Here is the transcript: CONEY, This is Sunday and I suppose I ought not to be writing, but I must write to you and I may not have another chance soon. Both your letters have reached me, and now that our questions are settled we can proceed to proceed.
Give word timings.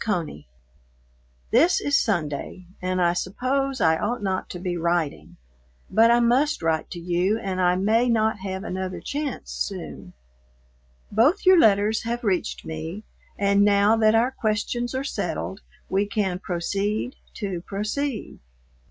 CONEY, 0.03 0.47
This 1.51 1.79
is 1.79 1.95
Sunday 1.95 2.65
and 2.81 2.99
I 2.99 3.13
suppose 3.13 3.79
I 3.79 3.99
ought 3.99 4.23
not 4.23 4.49
to 4.49 4.57
be 4.57 4.75
writing, 4.75 5.37
but 5.91 6.09
I 6.09 6.19
must 6.19 6.63
write 6.63 6.89
to 6.89 6.99
you 6.99 7.37
and 7.37 7.61
I 7.61 7.75
may 7.75 8.09
not 8.09 8.39
have 8.39 8.63
another 8.63 8.99
chance 8.99 9.51
soon. 9.51 10.13
Both 11.11 11.45
your 11.45 11.59
letters 11.59 12.01
have 12.01 12.23
reached 12.23 12.65
me, 12.65 13.03
and 13.37 13.63
now 13.63 13.95
that 13.95 14.15
our 14.15 14.31
questions 14.31 14.95
are 14.95 15.03
settled 15.03 15.61
we 15.87 16.07
can 16.07 16.39
proceed 16.39 17.15
to 17.35 17.61
proceed. 17.61 18.39